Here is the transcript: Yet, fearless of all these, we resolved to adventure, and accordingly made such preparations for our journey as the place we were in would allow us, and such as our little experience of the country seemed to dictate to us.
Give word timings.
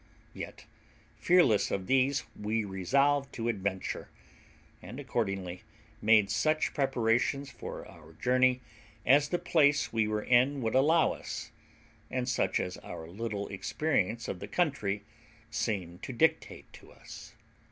Yet, 0.33 0.65
fearless 1.19 1.69
of 1.69 1.81
all 1.81 1.85
these, 1.85 2.23
we 2.35 2.65
resolved 2.65 3.31
to 3.35 3.47
adventure, 3.49 4.09
and 4.81 4.99
accordingly 4.99 5.61
made 6.01 6.31
such 6.31 6.73
preparations 6.73 7.51
for 7.51 7.87
our 7.87 8.13
journey 8.13 8.61
as 9.05 9.29
the 9.29 9.37
place 9.37 9.93
we 9.93 10.07
were 10.07 10.23
in 10.23 10.59
would 10.63 10.73
allow 10.73 11.11
us, 11.11 11.51
and 12.09 12.27
such 12.27 12.59
as 12.59 12.77
our 12.77 13.07
little 13.07 13.47
experience 13.49 14.27
of 14.27 14.39
the 14.39 14.47
country 14.47 15.03
seemed 15.51 16.01
to 16.01 16.13
dictate 16.13 16.73
to 16.73 16.91
us. 16.91 17.35